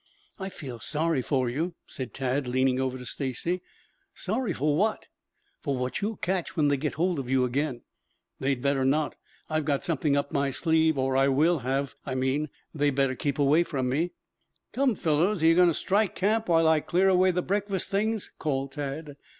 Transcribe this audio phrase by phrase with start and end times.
[0.39, 3.61] "I feel sorry for you," said Tad leaning over to Stacy.
[4.15, 5.05] "Sorry for what?"
[5.59, 7.83] "For what you'll catch when they get hold of you again."
[8.39, 9.13] "They'd better not.
[9.47, 12.49] I've got something up my sleeve, or I will have, I mean.
[12.73, 14.13] They'd better keep away from me."
[14.73, 18.31] "Come, fellows, are you going to strike camp while I clear away the breakfast things?"
[18.39, 19.17] called Tad.